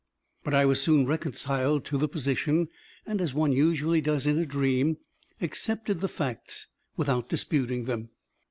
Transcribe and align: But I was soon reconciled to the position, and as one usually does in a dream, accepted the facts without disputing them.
But 0.43 0.55
I 0.55 0.65
was 0.65 0.81
soon 0.81 1.05
reconciled 1.05 1.85
to 1.85 1.97
the 1.99 2.07
position, 2.07 2.69
and 3.05 3.21
as 3.21 3.35
one 3.35 3.51
usually 3.51 4.01
does 4.01 4.25
in 4.25 4.39
a 4.39 4.47
dream, 4.47 4.97
accepted 5.39 5.99
the 5.99 6.07
facts 6.07 6.65
without 6.97 7.29
disputing 7.29 7.85
them. 7.85 8.09